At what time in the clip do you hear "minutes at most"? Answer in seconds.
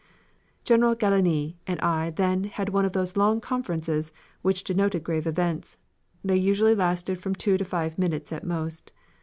7.99-8.91